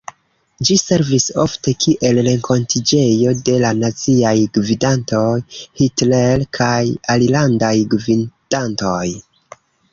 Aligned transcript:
Ĝi 0.67 0.75
servis 0.83 1.25
ofte 1.43 1.73
kiel 1.83 2.21
renkontiĝejo 2.27 3.35
de 3.51 3.59
la 3.65 3.73
naziaj 3.83 4.33
gvidantoj, 4.57 5.29
Hitler 5.83 6.49
kaj 6.61 6.75
alilandaj 7.17 7.73
gvidantoj. 7.95 9.03